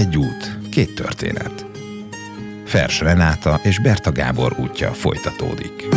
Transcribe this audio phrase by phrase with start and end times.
[0.00, 1.66] Egy út, két történet.
[2.64, 5.89] Fers Renáta és Berta Gábor útja folytatódik.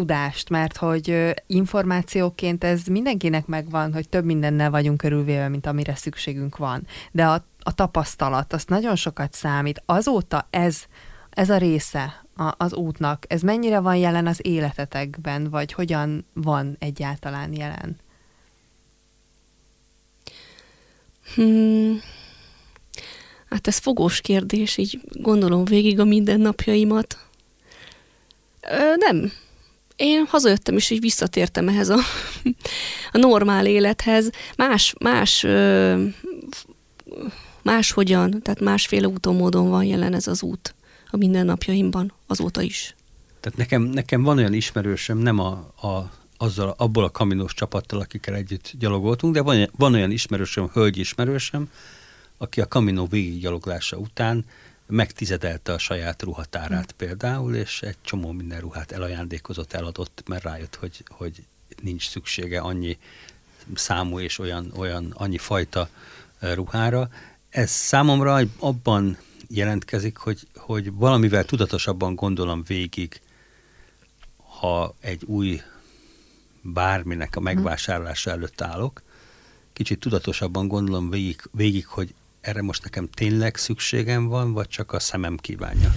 [0.00, 6.56] Tudást, mert hogy információként ez mindenkinek megvan, hogy több mindennel vagyunk körülvéve, mint amire szükségünk
[6.56, 6.86] van.
[7.12, 9.82] De a, a tapasztalat, azt nagyon sokat számít.
[9.86, 10.84] Azóta ez,
[11.30, 16.76] ez a része a, az útnak, ez mennyire van jelen az életetekben, vagy hogyan van
[16.78, 17.96] egyáltalán jelen?
[21.34, 22.00] Hmm.
[23.50, 27.18] Hát ez fogós kérdés, így gondolom végig a mindennapjaimat.
[28.70, 29.32] Ö, nem,
[30.00, 31.98] én hazajöttem, és így visszatértem ehhez a,
[33.12, 34.30] a normál élethez.
[34.56, 35.46] Más, más,
[37.62, 40.74] máshogyan, tehát másféle úton, módon van jelen ez az út
[41.10, 42.94] a mindennapjaimban, azóta is.
[43.40, 48.34] Tehát nekem, nekem van olyan ismerősöm, nem a, a, azzal, abból a kaminós csapattal, akikkel
[48.34, 51.70] együtt gyalogoltunk, de van, van olyan ismerősöm, hölgy ismerősöm,
[52.38, 54.44] aki a kaminó végiggyaloglása után
[54.90, 56.96] megtizedelte a saját ruhatárát hmm.
[56.96, 61.44] például, és egy csomó minden ruhát elajándékozott, eladott, mert rájött, hogy, hogy
[61.82, 62.98] nincs szüksége annyi
[63.74, 65.88] számú és olyan, olyan annyi fajta
[66.40, 67.08] ruhára.
[67.48, 69.18] Ez számomra abban
[69.48, 73.20] jelentkezik, hogy, hogy valamivel tudatosabban gondolom végig,
[74.60, 75.60] ha egy új
[76.62, 79.02] bárminek a megvásárlása előtt állok,
[79.72, 85.00] kicsit tudatosabban gondolom végig, végig hogy erre most nekem tényleg szükségem van, vagy csak a
[85.00, 85.92] szemem kívánja?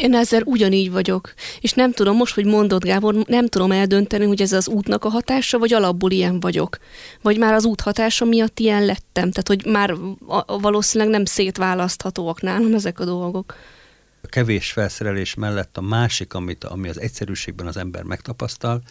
[0.00, 4.42] Én ezzel ugyanígy vagyok, és nem tudom, most, hogy mondod Gábor, nem tudom eldönteni, hogy
[4.42, 6.78] ez az útnak a hatása, vagy alapból ilyen vagyok.
[7.22, 9.94] Vagy már az út hatása miatt ilyen lettem, tehát hogy már
[10.46, 13.54] valószínűleg nem szétválaszthatóak nálam ezek a dolgok.
[14.22, 18.82] A kevés felszerelés mellett a másik, amit, ami az egyszerűségben az ember megtapasztal,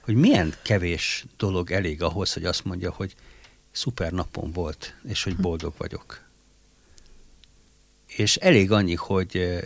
[0.00, 3.14] hogy milyen kevés dolog elég ahhoz, hogy azt mondja, hogy
[3.76, 6.24] szuper napom volt, és hogy boldog vagyok.
[8.06, 9.62] És elég annyi, hogy, eh,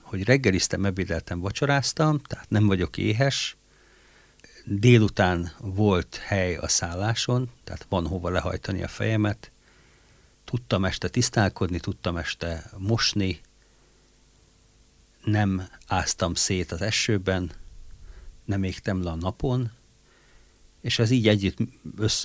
[0.00, 3.56] hogy reggeliztem, ebédeltem, vacsoráztam, tehát nem vagyok éhes,
[4.64, 9.50] délután volt hely a szálláson, tehát van hova lehajtani a fejemet,
[10.44, 13.40] tudtam este tisztálkodni, tudtam este mosni,
[15.24, 17.50] nem áztam szét az esőben,
[18.44, 19.77] nem égtem le a napon,
[20.80, 21.58] és ez így együtt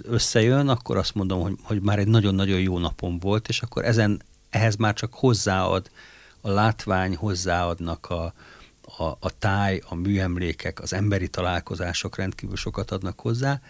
[0.04, 4.22] összejön, akkor azt mondom, hogy, hogy már egy nagyon-nagyon jó napom volt, és akkor ezen,
[4.50, 5.90] ehhez már csak hozzáad
[6.42, 8.34] a látvány, hozzáadnak a,
[8.98, 13.62] a, a táj, a műemlékek, az emberi találkozások rendkívül sokat adnak hozzá,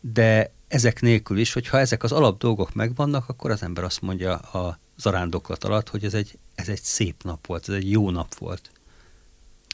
[0.00, 4.36] de ezek nélkül is, hogyha ezek az alap dolgok megvannak, akkor az ember azt mondja
[4.36, 8.34] a zarándoklat alatt, hogy ez egy, ez egy szép nap volt, ez egy jó nap
[8.34, 8.70] volt.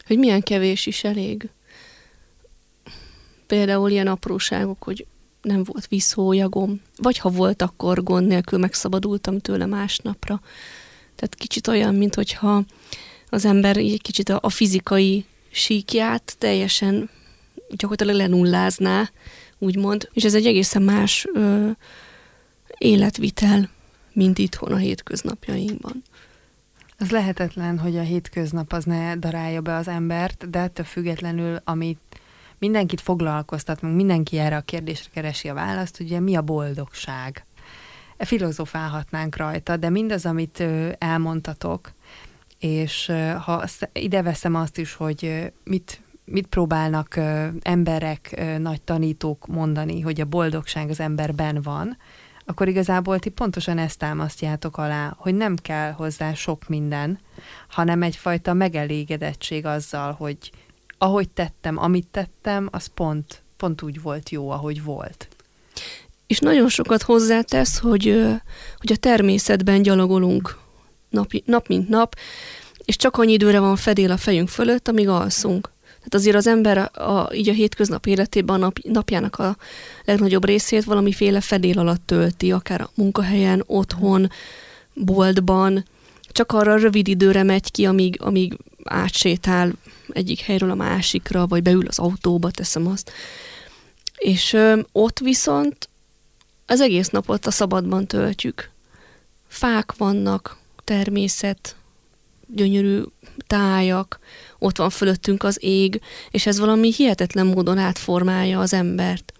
[0.06, 1.50] Hogy milyen kevés is elég
[3.50, 5.06] például ilyen apróságok, hogy
[5.42, 10.40] nem volt vízhólyagom, vagy ha volt, akkor gond nélkül megszabadultam tőle másnapra.
[11.16, 12.64] Tehát kicsit olyan, mint hogyha
[13.28, 17.10] az ember egy kicsit a, a fizikai síkját teljesen
[17.68, 19.10] gyakorlatilag lenullázná,
[19.58, 21.70] úgymond, és ez egy egészen más ö,
[22.78, 23.70] életvitel,
[24.12, 26.02] mint itthon a hétköznapjainkban.
[26.98, 32.19] Az lehetetlen, hogy a hétköznap az ne darálja be az embert, de ettől függetlenül, amit
[32.60, 37.46] mindenkit foglalkoztat, meg mindenki erre a kérdésre keresi a választ, ugye mi a boldogság?
[38.16, 40.64] E filozofálhatnánk rajta, de mindaz, amit
[40.98, 41.92] elmondtatok,
[42.58, 43.12] és
[43.44, 47.20] ha ide veszem azt is, hogy mit, mit próbálnak
[47.60, 51.96] emberek, nagy tanítók mondani, hogy a boldogság az emberben van,
[52.44, 57.18] akkor igazából ti pontosan ezt támasztjátok alá, hogy nem kell hozzá sok minden,
[57.68, 60.50] hanem egyfajta megelégedettség azzal, hogy
[61.02, 65.28] ahogy tettem, amit tettem, az pont, pont úgy volt jó, ahogy volt.
[66.26, 68.26] És nagyon sokat hozzátesz, hogy,
[68.76, 70.58] hogy a természetben gyalogolunk
[71.08, 72.16] nap, nap mint nap,
[72.84, 75.70] és csak annyi időre van fedél a fejünk fölött, amíg alszunk.
[75.82, 79.56] Tehát azért az ember a, így a hétköznap életében a nap, napjának a
[80.04, 84.30] legnagyobb részét valamiféle fedél alatt tölti, akár a munkahelyen, otthon,
[84.94, 85.84] boltban,
[86.32, 89.72] csak arra rövid időre megy ki, amíg, amíg átsétál
[90.14, 93.12] egyik helyről a másikra, vagy beül az autóba, teszem azt.
[94.16, 95.88] És ö, ott viszont
[96.66, 98.70] az egész napot a szabadban töltjük.
[99.48, 101.76] Fák vannak, természet,
[102.46, 103.02] gyönyörű
[103.46, 104.18] tájak,
[104.58, 109.32] ott van fölöttünk az ég, és ez valami hihetetlen módon átformálja az embert.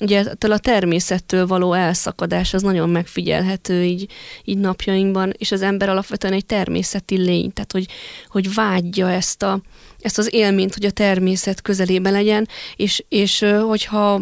[0.00, 4.10] Ugye ettől a természettől való elszakadás az nagyon megfigyelhető így,
[4.44, 7.86] így napjainkban, és az ember alapvetően egy természeti lény, tehát hogy,
[8.28, 9.60] hogy vágyja ezt, a,
[10.00, 14.20] ezt az élményt, hogy a természet közelében legyen, és, és hogyha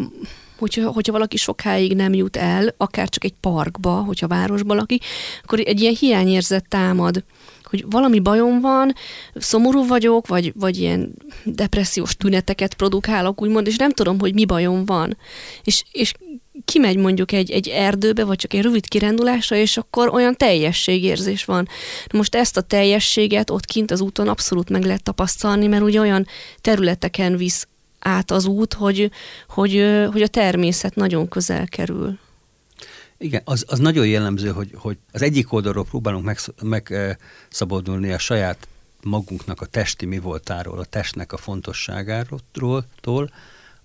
[0.58, 5.04] hogyha, hogyha valaki sokáig nem jut el, akár csak egy parkba, hogyha városba lakik,
[5.42, 7.24] akkor egy ilyen hiányérzet támad
[7.66, 8.92] hogy valami bajom van,
[9.34, 11.14] szomorú vagyok, vagy, vagy ilyen
[11.44, 15.16] depressziós tüneteket produkálok, úgymond, és nem tudom, hogy mi bajom van.
[15.62, 16.12] És, és
[16.64, 21.68] kimegy mondjuk egy, egy erdőbe, vagy csak egy rövid kirándulásra, és akkor olyan teljességérzés van.
[22.12, 26.26] Most ezt a teljességet ott kint az úton abszolút meg lehet tapasztalni, mert ugye olyan
[26.60, 27.66] területeken visz
[27.98, 29.10] át az út, hogy,
[29.48, 32.18] hogy, hogy a természet nagyon közel kerül.
[33.24, 38.68] Igen, az, az nagyon jellemző, hogy, hogy az egyik oldalról próbálunk megszabadulni a saját
[39.02, 43.30] magunknak a testi mi voltáról, a testnek a fontosságáról,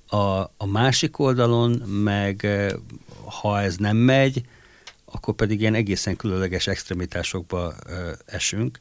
[0.07, 0.17] a,
[0.57, 2.47] a másik oldalon meg
[3.25, 4.45] ha ez nem megy,
[5.05, 8.79] akkor pedig ilyen egészen különleges extremitásokba ö, esünk.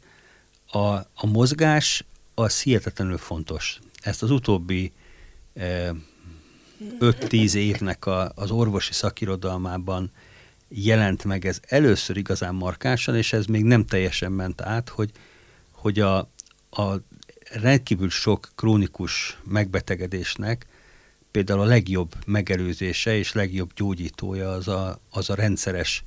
[0.67, 2.05] A, a mozgás
[2.35, 3.79] az hihetetlenül fontos.
[4.01, 4.93] Ezt az utóbbi
[7.01, 10.11] 5-10 évnek a, az orvosi szakirodalmában
[10.69, 15.11] jelent meg ez először igazán markánsan, és ez még nem teljesen ment át, hogy,
[15.71, 16.19] hogy a,
[16.71, 17.03] a
[17.53, 20.67] rendkívül sok krónikus megbetegedésnek
[21.31, 26.05] például a legjobb megelőzése és legjobb gyógyítója az a, az a rendszeres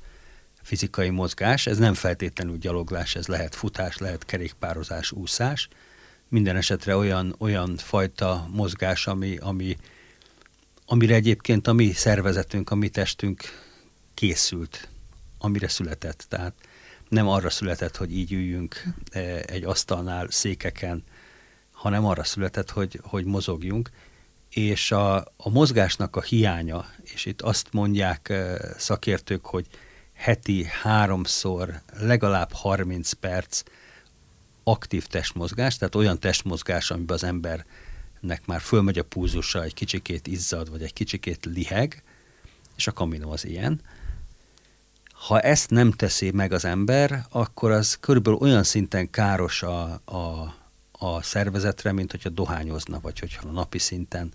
[0.62, 1.66] fizikai mozgás.
[1.66, 5.68] Ez nem feltétlenül gyaloglás, ez lehet futás, lehet kerékpározás, úszás.
[6.28, 9.76] Minden esetre olyan, olyan fajta mozgás, ami, ami,
[10.86, 13.42] amire egyébként a mi szervezetünk, a mi testünk
[14.22, 14.88] készült,
[15.38, 16.24] amire született.
[16.28, 16.54] Tehát
[17.08, 21.04] nem arra született, hogy így üljünk e, egy asztalnál, székeken,
[21.72, 23.90] hanem arra született, hogy, hogy mozogjunk.
[24.50, 29.66] És a, a mozgásnak a hiánya, és itt azt mondják e, szakértők, hogy
[30.12, 33.62] heti háromszor, legalább 30 perc
[34.64, 40.70] aktív testmozgás, tehát olyan testmozgás, amiben az embernek már fölmegy a púzusa, egy kicsikét izzad,
[40.70, 42.02] vagy egy kicsikét liheg,
[42.76, 43.80] és a kaminó az ilyen,
[45.26, 50.54] ha ezt nem teszi meg az ember, akkor az körülbelül olyan szinten káros a, a,
[50.92, 54.32] a szervezetre, mint hogyha dohányozna, vagy hogyha a napi szinten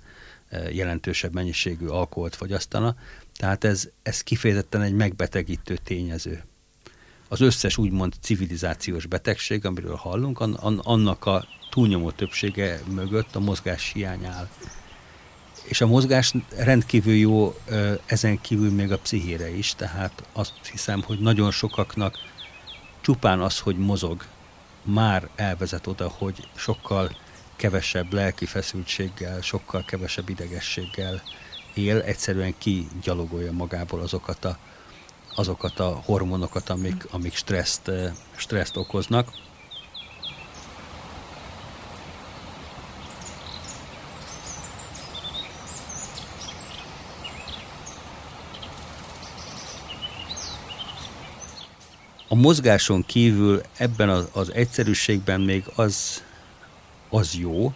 [0.49, 2.95] e, jelentősebb mennyiségű alkoholt fogyasztana.
[3.35, 6.43] Tehát ez, ez kifejezetten egy megbetegítő tényező.
[7.27, 10.39] Az összes úgymond civilizációs betegség, amiről hallunk,
[10.77, 14.47] annak a túlnyomó többsége mögött a mozgás hiány áll
[15.67, 17.55] és a mozgás rendkívül jó
[18.05, 22.17] ezen kívül még a pszichére is, tehát azt hiszem, hogy nagyon sokaknak
[23.01, 24.25] csupán az, hogy mozog,
[24.83, 27.15] már elvezet oda, hogy sokkal
[27.55, 31.21] kevesebb lelki feszültséggel, sokkal kevesebb idegességgel
[31.73, 34.57] él, egyszerűen kigyalogolja magából azokat a,
[35.35, 37.91] azokat a hormonokat, amik, amik stresszt,
[38.35, 39.31] stresszt okoznak.
[52.37, 56.23] Mozgáson kívül ebben az, az egyszerűségben még az,
[57.09, 57.73] az jó,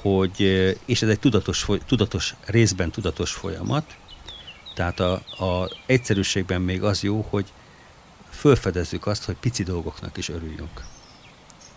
[0.00, 0.40] hogy,
[0.84, 3.96] és ez egy tudatos, tudatos, részben tudatos folyamat,
[4.74, 5.12] tehát a,
[5.44, 7.52] a egyszerűségben még az jó, hogy
[8.30, 10.84] fölfedezzük azt, hogy pici dolgoknak is örüljünk.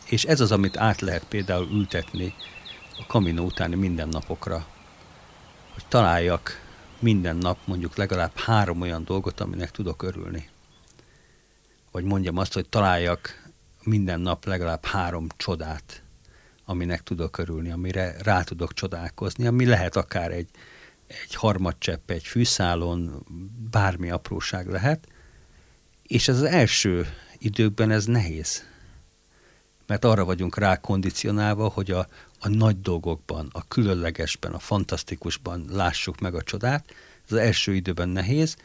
[0.05, 2.33] És ez az, amit át lehet például ültetni
[2.99, 4.65] a kaminó utáni mindennapokra,
[5.73, 6.61] hogy találjak
[6.99, 10.49] minden nap mondjuk legalább három olyan dolgot, aminek tudok örülni
[11.97, 13.49] vagy mondjam azt, hogy találjak
[13.83, 16.03] minden nap legalább három csodát,
[16.65, 20.49] aminek tudok örülni, amire rá tudok csodálkozni, ami lehet akár egy,
[21.07, 23.25] egy harmadcsepp, egy fűszálon,
[23.71, 25.07] bármi apróság lehet,
[26.03, 28.63] és ez az első időkben ez nehéz.
[29.87, 32.07] Mert arra vagyunk rá kondicionálva, hogy a,
[32.39, 36.93] a nagy dolgokban, a különlegesben, a fantasztikusban lássuk meg a csodát.
[37.25, 38.55] Ez az első időben nehéz,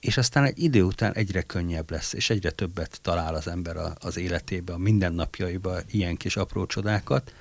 [0.00, 3.94] és aztán egy idő után egyre könnyebb lesz, és egyre többet talál az ember a,
[4.00, 7.34] az életébe, a mindennapjaiba ilyen kis apró csodákat,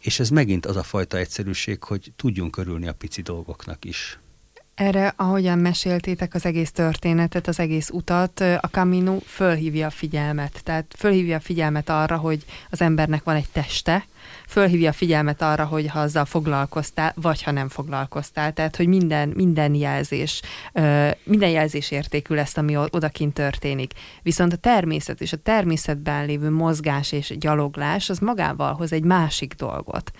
[0.00, 4.18] és ez megint az a fajta egyszerűség, hogy tudjunk örülni a pici dolgoknak is.
[4.78, 10.60] Erre, ahogyan meséltétek az egész történetet, az egész utat, a Camino fölhívja a figyelmet.
[10.64, 14.06] Tehát fölhívja a figyelmet arra, hogy az embernek van egy teste,
[14.46, 18.52] fölhívja a figyelmet arra, hogy ha azzal foglalkoztál, vagy ha nem foglalkoztál.
[18.52, 20.42] Tehát, hogy minden, minden jelzés,
[21.24, 23.92] minden jelzés értékű lesz, ami odakint történik.
[24.22, 29.54] Viszont a természet és a természetben lévő mozgás és gyaloglás, az magával hoz egy másik
[29.54, 30.10] dolgot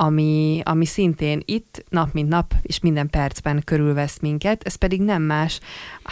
[0.00, 5.22] ami, ami szintén itt nap mint nap és minden percben körülvesz minket, ez pedig nem
[5.22, 5.60] más,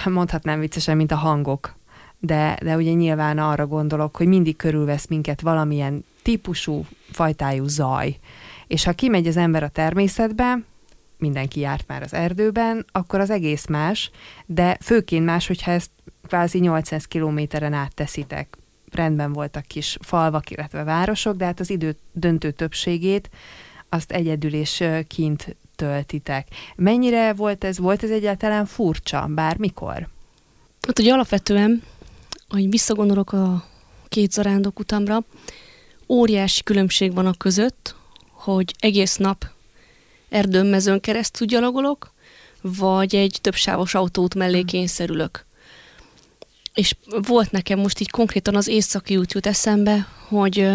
[0.05, 1.75] mondhatnám viccesen, mint a hangok.
[2.19, 8.19] De, de ugye nyilván arra gondolok, hogy mindig körülvesz minket valamilyen típusú, fajtájú zaj.
[8.67, 10.59] És ha kimegy az ember a természetbe,
[11.19, 14.11] mindenki járt már az erdőben, akkor az egész más,
[14.47, 15.91] de főként más, hogyha ezt
[16.27, 18.59] kvázi 800 kilométeren átteszitek.
[18.93, 23.31] Rendben voltak kis falvak, illetve városok, de hát az idő döntő többségét
[23.89, 26.49] azt egyedül és kint töltitek.
[26.77, 30.09] Mennyire volt ez, volt ez egyáltalán furcsa, bármikor?
[30.87, 31.83] Hát ugye alapvetően,
[32.49, 33.65] hogy visszagondolok a
[34.09, 35.25] két zarándok utamra,
[36.09, 37.95] óriási különbség van a között,
[38.31, 39.45] hogy egész nap
[40.29, 42.15] erdőmezőn keresztül gyalogolok,
[42.61, 44.67] vagy egy többsávos autót mellé hmm.
[44.67, 45.47] kényszerülök.
[46.75, 50.73] És volt nekem most így konkrétan az északi út jut eszembe, hogy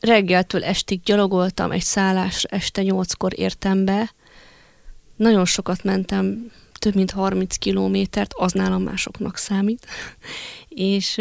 [0.00, 4.10] reggeltől estig gyalogoltam egy szállás, este nyolckor értem be,
[5.16, 9.86] nagyon sokat mentem, több mint 30 kilométert, az nálam másoknak számít,
[10.68, 11.20] és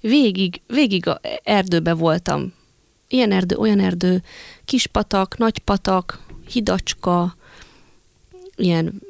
[0.00, 2.52] végig, végig a erdőbe voltam.
[3.08, 4.22] Ilyen erdő, olyan erdő,
[4.64, 7.36] kis patak, nagy patak, hidacska,
[8.56, 9.02] ilyen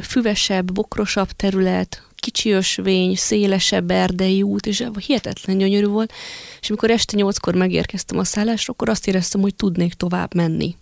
[0.00, 6.12] füvesebb, bokrosabb terület, kicsi ösvény, szélesebb erdei út, és hihetetlen gyönyörű volt,
[6.60, 10.76] és amikor este nyolckor megérkeztem a szállásra, akkor azt éreztem, hogy tudnék tovább menni.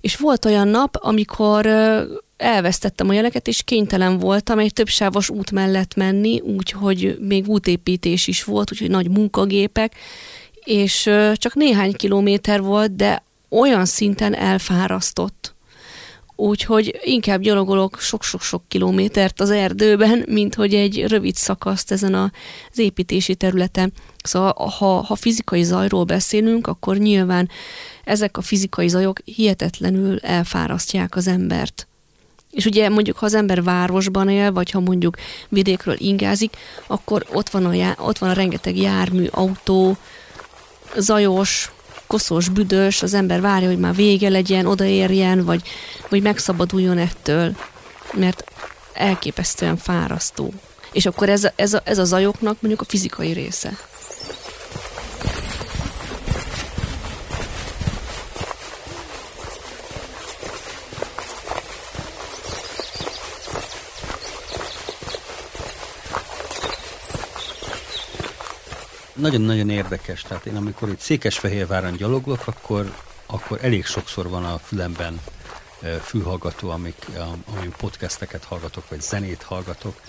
[0.00, 1.66] És volt olyan nap, amikor
[2.36, 8.44] elvesztettem a jeleket, és kénytelen voltam egy többsávos út mellett menni, úgyhogy még útépítés is
[8.44, 9.94] volt, úgyhogy nagy munkagépek,
[10.64, 15.54] és csak néhány kilométer volt, de olyan szinten elfárasztott,
[16.40, 23.34] úgyhogy inkább gyalogolok sok-sok-sok kilométert az erdőben, mint hogy egy rövid szakaszt ezen az építési
[23.34, 23.92] területen.
[24.22, 27.48] Szóval ha, ha fizikai zajról beszélünk, akkor nyilván
[28.04, 31.86] ezek a fizikai zajok hihetetlenül elfárasztják az embert.
[32.50, 35.16] És ugye mondjuk, ha az ember városban él, vagy ha mondjuk
[35.48, 36.56] vidékről ingázik,
[36.86, 39.96] akkor ott van a, já- ott van a rengeteg jármű, autó,
[40.96, 41.72] zajos,
[42.10, 45.62] koszos, büdös, az ember várja, hogy már vége legyen, odaérjen, vagy,
[46.08, 47.56] vagy megszabaduljon ettől,
[48.12, 48.44] mert
[48.92, 50.52] elképesztően fárasztó.
[50.92, 53.78] És akkor ez a, ez a, ez a zajoknak mondjuk a fizikai része.
[69.20, 70.22] Nagyon-nagyon érdekes.
[70.22, 72.94] Tehát én amikor itt Székesfehérváron gyaloglok, akkor,
[73.26, 75.20] akkor elég sokszor van a fülemben
[76.02, 77.06] fülhallgató, amik,
[77.56, 80.00] amik podcasteket hallgatok, vagy zenét hallgatok,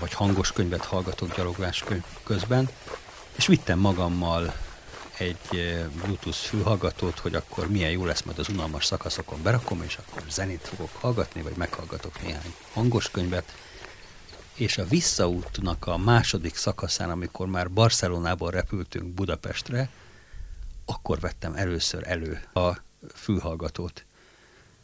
[0.00, 1.84] vagy hangos könyvet hallgatok gyaloglás
[2.24, 2.68] közben,
[3.36, 4.54] és vittem magammal
[5.18, 10.22] egy Bluetooth fülhallgatót, hogy akkor milyen jó lesz, majd az unalmas szakaszokon berakom, és akkor
[10.30, 13.54] zenét fogok hallgatni, vagy meghallgatok néhány hangos könyvet,
[14.60, 19.90] és a visszaútnak a második szakaszán, amikor már Barcelonából repültünk Budapestre,
[20.84, 22.76] akkor vettem először elő a
[23.14, 24.04] fülhallgatót.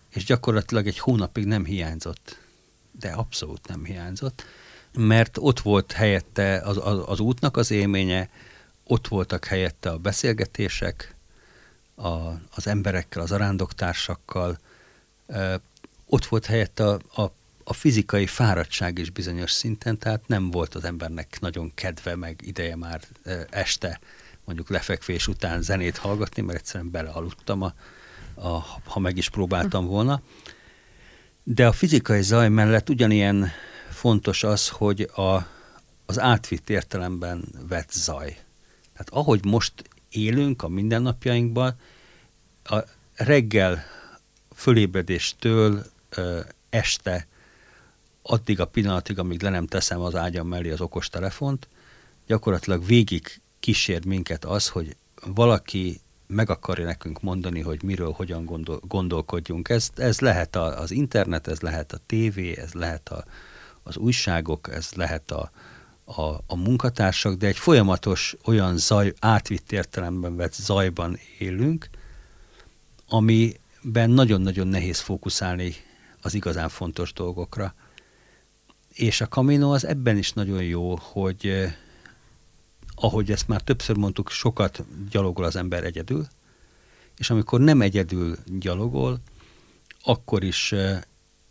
[0.09, 2.39] És gyakorlatilag egy hónapig nem hiányzott,
[2.91, 4.45] de abszolút nem hiányzott,
[4.93, 8.29] mert ott volt helyette az, az, az útnak az élménye,
[8.85, 11.15] ott voltak helyette a beszélgetések
[11.95, 12.09] a,
[12.55, 14.59] az emberekkel, az arándoktársakkal,
[16.07, 17.33] ott volt helyette a, a
[17.69, 22.77] a fizikai fáradtság is bizonyos szinten, tehát nem volt az embernek nagyon kedve, meg ideje
[22.77, 23.01] már
[23.51, 24.01] este
[24.45, 27.75] mondjuk lefekvés után zenét hallgatni, mert egyszerűen belealudtam, a,
[28.35, 28.49] a,
[28.85, 30.23] ha meg is próbáltam volna.
[31.43, 33.51] De a fizikai zaj mellett ugyanilyen
[33.91, 35.47] fontos az, hogy a,
[36.07, 38.39] az átvitt értelemben vett zaj.
[38.93, 39.73] Tehát ahogy most
[40.11, 41.75] élünk a mindennapjainkban,
[42.65, 42.79] a
[43.15, 43.85] reggel
[44.55, 47.27] fölébredéstől ö, este
[48.27, 51.69] addig a pillanatig, amíg le nem teszem az ágyam mellé az okostelefont,
[52.27, 58.81] gyakorlatilag végig kísér minket az, hogy valaki meg akarja nekünk mondani, hogy miről, hogyan gondol,
[58.89, 59.69] gondolkodjunk.
[59.69, 63.25] Ez, ez lehet a, az internet, ez lehet a tévé, ez lehet a,
[63.83, 65.51] az újságok, ez lehet a,
[66.05, 71.89] a, a munkatársak, de egy folyamatos olyan zaj, átvitt értelemben vett zajban élünk,
[73.09, 75.75] amiben nagyon-nagyon nehéz fókuszálni
[76.21, 77.75] az igazán fontos dolgokra.
[78.97, 81.75] És a Camino az ebben is nagyon jó, hogy eh,
[82.95, 86.27] ahogy ezt már többször mondtuk, sokat gyalogol az ember egyedül,
[87.17, 89.21] és amikor nem egyedül gyalogol,
[90.03, 91.01] akkor is eh,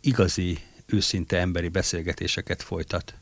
[0.00, 3.14] igazi, őszinte emberi beszélgetéseket folytat,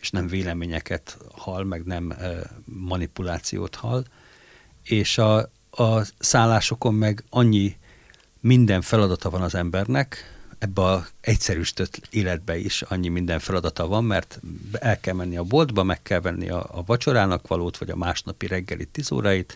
[0.00, 4.04] és nem véleményeket hall, meg nem eh, manipulációt hall,
[4.82, 5.38] és a,
[5.70, 7.76] a szállásokon meg annyi
[8.40, 14.40] minden feladata van az embernek, ebbe a egyszerűsített életbe is annyi minden feladata van, mert
[14.72, 18.46] el kell menni a boltba, meg kell venni a, a vacsorának valót, vagy a másnapi
[18.46, 19.54] reggeli tíz órait,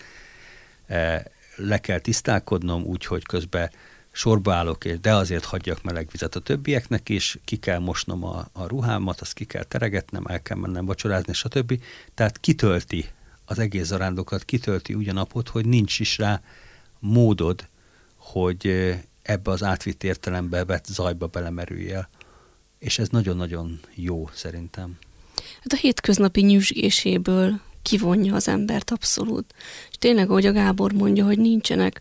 [0.87, 3.71] e, le kell tisztálkodnom úgy, hogy közben
[4.13, 8.67] sorba állok, de azért hagyjak meleg vizet a többieknek is, ki kell mosnom a, a
[8.67, 11.83] ruhámat, azt ki kell teregetnem, el kell mennem vacsorázni, stb.
[12.15, 13.09] Tehát kitölti
[13.45, 16.43] az egész zarándokat, kitölti úgy a napot, hogy nincs is rá
[16.99, 17.69] módod,
[18.17, 22.09] hogy ebbe az átvitt értelembe vett zajba belemerüljél.
[22.79, 24.99] És ez nagyon-nagyon jó szerintem.
[25.37, 29.55] Hát a hétköznapi nyüzsgéséből kivonja az embert abszolút.
[29.91, 32.01] És tényleg, ahogy a Gábor mondja, hogy nincsenek,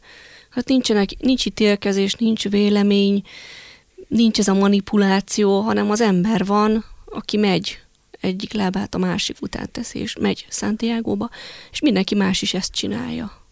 [0.50, 3.24] hát nincsenek, nincs ítélkezés, nincs vélemény,
[4.08, 7.82] nincs ez a manipuláció, hanem az ember van, aki megy
[8.20, 11.30] egyik lábát a másik után teszi, és megy Santiago-ba,
[11.72, 13.43] és mindenki más is ezt csinálja.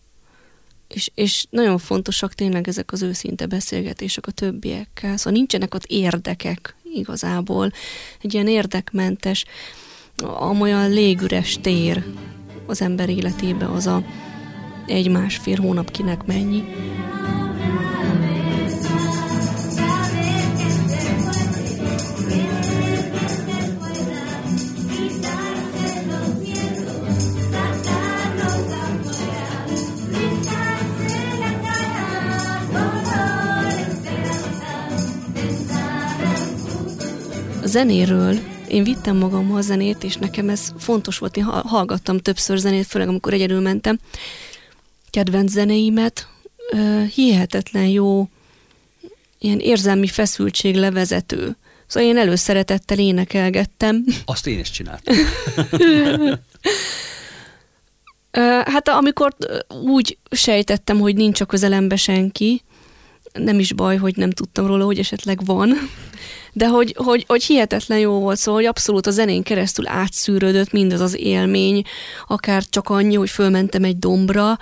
[0.94, 6.76] És, és nagyon fontosak tényleg ezek az őszinte beszélgetések a többiekkel, szóval nincsenek ott érdekek
[6.94, 7.72] igazából.
[8.22, 9.46] Egy ilyen érdekmentes,
[10.24, 12.04] amolyan légüres tér
[12.66, 14.04] az ember életébe az a
[14.88, 16.64] egy-másfél hónap kinek mennyi.
[37.72, 43.08] Zenéről én vittem magammal zenét, és nekem ez fontos volt, én hallgattam többször zenét, főleg
[43.08, 44.00] amikor egyedül mentem.
[45.10, 46.28] Kedvenc zenéimet,
[47.14, 48.30] hihetetlen jó,
[49.40, 51.56] ilyen érzelmi feszültség levezető.
[51.88, 54.06] Szóval én előszeretettel énekelgettem.
[54.26, 55.16] Azt én is csináltam.
[58.74, 59.36] hát amikor
[59.84, 62.62] úgy sejtettem, hogy nincs a közelembe senki,
[63.34, 65.74] nem is baj, hogy nem tudtam róla, hogy esetleg van,
[66.54, 71.02] de hogy, hogy, hogy hihetetlen jó volt, szóval hogy abszolút a zenén keresztül átszűrődött mindez
[71.02, 71.82] az élmény,
[72.28, 74.58] akár csak annyi, hogy fölmentem egy dombra,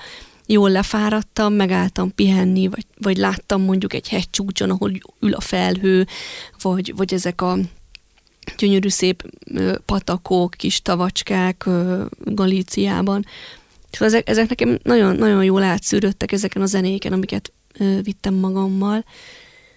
[0.45, 6.07] jól lefáradtam, megálltam pihenni, vagy, vagy láttam mondjuk egy hegycsúcson, ahol ül a felhő,
[6.61, 7.57] vagy, vagy ezek a
[8.57, 9.23] gyönyörű szép
[9.85, 11.69] patakok, kis tavacskák
[12.19, 13.25] Galíciában.
[13.91, 19.05] És ezek, ezek nekem nagyon, nagyon jól átszűrődtek ezeken a zenéken, amiket vittem magammal.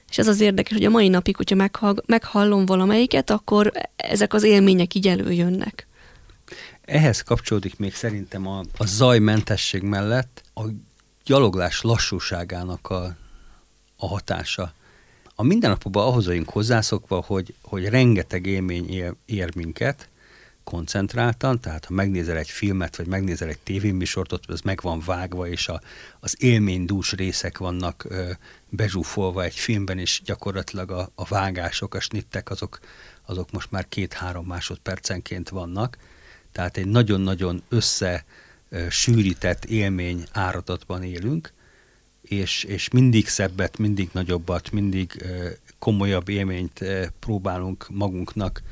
[0.08, 4.42] És ez az érdekes, hogy a mai napig, hogyha meghall, meghallom valamelyiket, akkor ezek az
[4.42, 5.86] élmények így előjönnek.
[6.84, 10.62] Ehhez kapcsolódik még szerintem a, a zajmentesség mellett a
[11.24, 13.16] gyaloglás lassúságának a,
[13.96, 14.72] a hatása.
[15.34, 20.08] A mindennapokban ahhoz vagyunk hozzászokva, hogy, hogy rengeteg élmény ér, ér minket,
[20.64, 25.48] koncentráltan, tehát ha megnézel egy filmet, vagy megnézel egy tévéműsort, ott ez meg van vágva,
[25.48, 25.80] és a,
[26.20, 28.30] az élménydús részek vannak ö,
[28.68, 32.78] bezsúfolva egy filmben, és gyakorlatilag a, a vágások, a snittek, azok,
[33.26, 35.96] azok most már két-három másodpercenként vannak.
[36.52, 38.24] Tehát egy nagyon-nagyon össze
[38.90, 41.52] sűrített élmény áradatban élünk,
[42.22, 45.24] és, és mindig szebbet, mindig nagyobbat, mindig
[45.78, 46.84] komolyabb élményt
[47.18, 48.62] próbálunk magunknak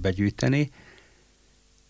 [0.00, 0.70] begyűjteni,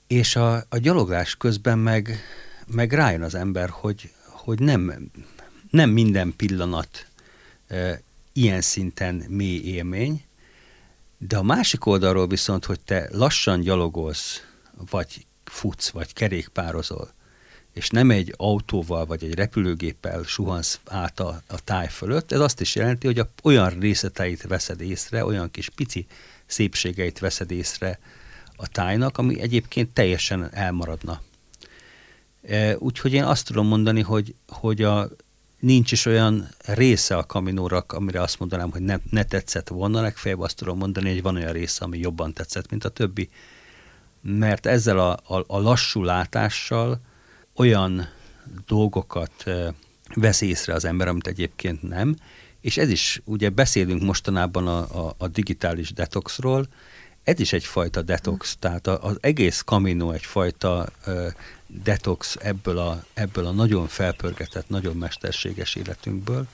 [0.09, 2.19] és a, a gyaloglás közben meg,
[2.67, 5.11] meg rájön az ember, hogy, hogy nem,
[5.71, 7.07] nem minden pillanat
[7.67, 10.23] e, ilyen szinten mély élmény,
[11.19, 14.45] de a másik oldalról viszont, hogy te lassan gyalogolsz,
[14.91, 17.13] vagy futsz, vagy kerékpározol,
[17.73, 22.61] és nem egy autóval vagy egy repülőgéppel suhansz át a, a táj fölött, ez azt
[22.61, 26.07] is jelenti, hogy a, olyan részleteit veszed észre, olyan kis pici
[26.47, 27.99] szépségeit veszed észre
[28.61, 31.21] a tájnak, ami egyébként teljesen elmaradna.
[32.43, 35.09] E, úgyhogy én azt tudom mondani, hogy, hogy a,
[35.61, 40.41] nincs is olyan része a kaminórak, amire azt mondanám, hogy ne, ne tetszett volna, legfeljebb
[40.41, 43.29] azt tudom mondani, hogy van olyan része, ami jobban tetszett, mint a többi.
[44.21, 47.01] Mert ezzel a, a, a lassú látással
[47.55, 48.09] olyan
[48.67, 49.75] dolgokat e,
[50.15, 52.17] vesz észre az ember, amit egyébként nem,
[52.61, 56.67] és ez is, ugye beszélünk mostanában a, a, a digitális detoxról,
[57.29, 60.89] ez is egyfajta detox, tehát az egész Camino egyfajta
[61.67, 66.47] detox ebből a, ebből a nagyon felpörgetett, nagyon mesterséges életünkből,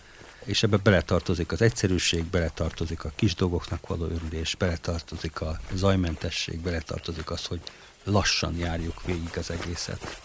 [0.44, 7.30] és ebbe beletartozik az egyszerűség, beletartozik a kis dolgoknak való örülés, beletartozik a zajmentesség, beletartozik
[7.30, 7.60] az, hogy
[8.04, 10.20] lassan járjuk végig az egészet.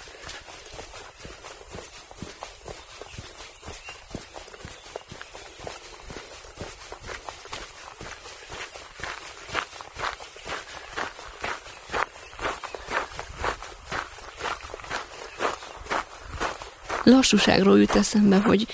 [17.10, 18.68] Lassúságról jut eszembe, hogy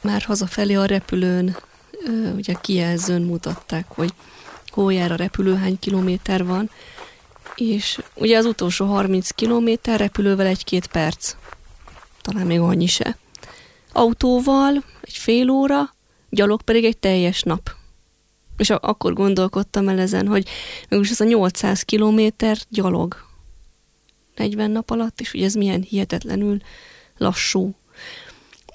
[0.00, 1.56] már hazafelé a repülőn,
[2.36, 4.12] ugye kijelzőn mutatták, hogy
[4.68, 6.70] hol jár a repülő, hány kilométer van,
[7.54, 11.34] és ugye az utolsó 30 kilométer repülővel egy-két perc,
[12.20, 13.16] talán még annyi se.
[13.92, 15.94] Autóval egy fél óra,
[16.30, 17.70] gyalog pedig egy teljes nap.
[18.56, 20.48] És akkor gondolkodtam el ezen, hogy
[20.88, 23.16] mégis ez a 800 kilométer gyalog
[24.36, 26.58] 40 nap alatt, és ugye ez milyen hihetetlenül
[27.16, 27.74] lassú.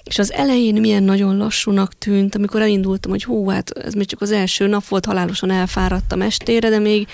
[0.04, 4.20] És az elején milyen nagyon lassúnak tűnt, amikor elindultam, hogy hú, hát ez még csak
[4.20, 7.08] az első nap volt, halálosan elfáradtam estére, de még,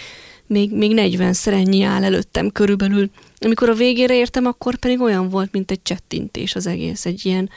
[0.47, 3.11] még, még 40 ennyi áll előttem körülbelül.
[3.39, 7.51] Amikor a végére értem, akkor pedig olyan volt, mint egy csettintés az egész, egy ilyen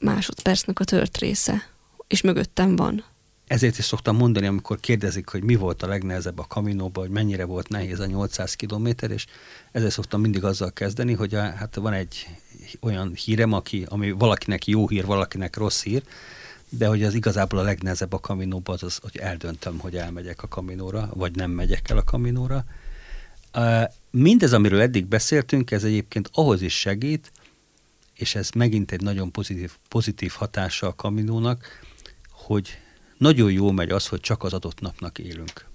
[0.00, 1.62] másodpercnek a tört része,
[2.08, 3.04] és mögöttem van
[3.46, 7.44] ezért is szoktam mondani, amikor kérdezik, hogy mi volt a legnehezebb a kaminóban, hogy mennyire
[7.44, 9.26] volt nehéz a 800 kilométer, és
[9.72, 12.28] ezért szoktam mindig azzal kezdeni, hogy a, hát van egy
[12.80, 16.02] olyan hírem, aki, ami valakinek jó hír, valakinek rossz hír,
[16.68, 20.48] de hogy az igazából a legnehezebb a kaminóban az, az, hogy eldöntöm, hogy elmegyek a
[20.48, 22.64] kaminóra, vagy nem megyek el a kaminóra.
[24.10, 27.32] Mindez, amiről eddig beszéltünk, ez egyébként ahhoz is segít,
[28.14, 31.66] és ez megint egy nagyon pozitív, pozitív hatása a kaminónak,
[32.30, 32.78] hogy
[33.18, 35.66] nagyon jó megy az, hogy csak az adott napnak élünk.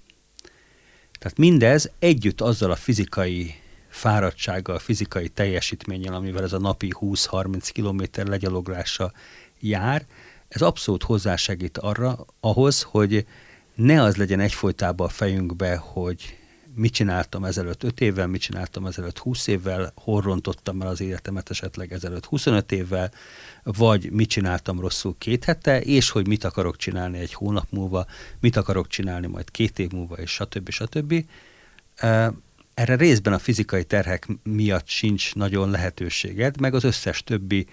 [1.18, 3.54] Tehát mindez együtt azzal a fizikai
[3.88, 9.12] fáradtsággal, fizikai teljesítménnyel, amivel ez a napi 20-30 kilométer legyaloglása
[9.60, 10.06] jár,
[10.48, 13.26] ez abszolút hozzásegít arra, ahhoz, hogy
[13.74, 16.39] ne az legyen egyfolytában a fejünkbe, hogy
[16.74, 21.50] mit csináltam ezelőtt 5 évvel, mit csináltam ezelőtt 20 évvel, hol rontottam el az életemet
[21.50, 23.12] esetleg ezelőtt 25 évvel,
[23.62, 28.06] vagy mit csináltam rosszul két hete, és hogy mit akarok csinálni egy hónap múlva,
[28.40, 30.70] mit akarok csinálni majd két év múlva, és stb.
[30.70, 31.24] stb.
[32.74, 37.66] Erre részben a fizikai terhek miatt sincs nagyon lehetőséged, meg az összes többi,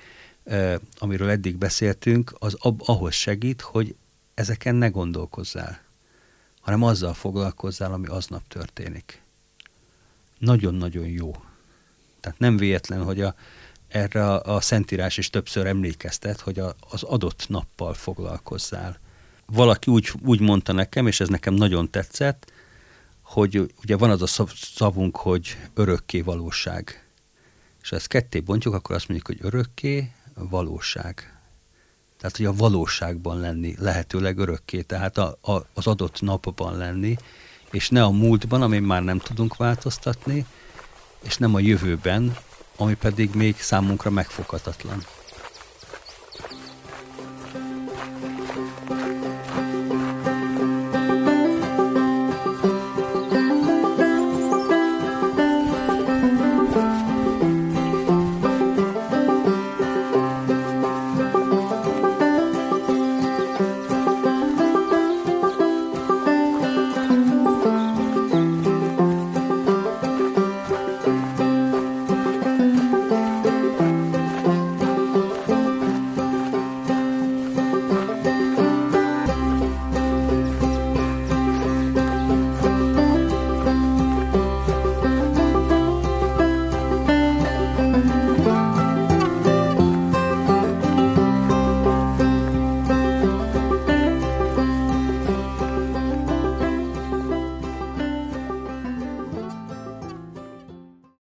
[0.98, 3.96] amiről eddig beszéltünk, az ahhoz segít, hogy
[4.34, 5.87] ezeken ne gondolkozzál
[6.68, 9.22] hanem azzal foglalkozzál, ami aznap történik.
[10.38, 11.32] Nagyon-nagyon jó.
[12.20, 13.36] Tehát nem véletlen, hogy a,
[13.88, 19.00] erre a, a Szentírás is többször emlékeztet, hogy a, az adott nappal foglalkozzál.
[19.46, 22.52] Valaki úgy, úgy mondta nekem, és ez nekem nagyon tetszett,
[23.22, 27.08] hogy ugye van az a szavunk, hogy örökké valóság.
[27.82, 31.37] És ha ezt ketté bontjuk, akkor azt mondjuk, hogy örökké valóság.
[32.18, 37.18] Tehát, hogy a valóságban lenni, lehetőleg örökké, tehát a, a, az adott napban lenni,
[37.72, 40.46] és ne a múltban, amin már nem tudunk változtatni,
[41.24, 42.38] és nem a jövőben,
[42.78, 45.04] ami pedig még számunkra megfoghatatlan.